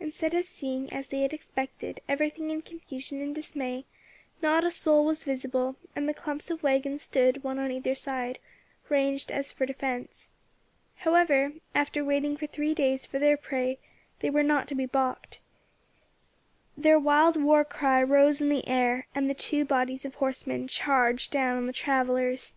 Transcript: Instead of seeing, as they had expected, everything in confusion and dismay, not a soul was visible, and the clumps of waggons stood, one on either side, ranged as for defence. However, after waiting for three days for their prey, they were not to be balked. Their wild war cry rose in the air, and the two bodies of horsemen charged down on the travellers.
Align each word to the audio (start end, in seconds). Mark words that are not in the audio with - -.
Instead 0.00 0.34
of 0.34 0.46
seeing, 0.48 0.92
as 0.92 1.06
they 1.06 1.20
had 1.20 1.32
expected, 1.32 2.00
everything 2.08 2.50
in 2.50 2.60
confusion 2.60 3.22
and 3.22 3.36
dismay, 3.36 3.84
not 4.42 4.64
a 4.64 4.70
soul 4.72 5.04
was 5.06 5.22
visible, 5.22 5.76
and 5.94 6.08
the 6.08 6.12
clumps 6.12 6.50
of 6.50 6.64
waggons 6.64 7.02
stood, 7.02 7.44
one 7.44 7.56
on 7.56 7.70
either 7.70 7.94
side, 7.94 8.40
ranged 8.88 9.30
as 9.30 9.52
for 9.52 9.64
defence. 9.64 10.28
However, 10.96 11.52
after 11.72 12.04
waiting 12.04 12.36
for 12.36 12.48
three 12.48 12.74
days 12.74 13.06
for 13.06 13.20
their 13.20 13.36
prey, 13.36 13.78
they 14.18 14.28
were 14.28 14.42
not 14.42 14.66
to 14.66 14.74
be 14.74 14.86
balked. 14.86 15.38
Their 16.76 16.98
wild 16.98 17.40
war 17.40 17.64
cry 17.64 18.02
rose 18.02 18.40
in 18.40 18.48
the 18.48 18.66
air, 18.66 19.06
and 19.14 19.28
the 19.30 19.34
two 19.34 19.64
bodies 19.64 20.04
of 20.04 20.16
horsemen 20.16 20.66
charged 20.66 21.30
down 21.30 21.56
on 21.56 21.68
the 21.68 21.72
travellers. 21.72 22.56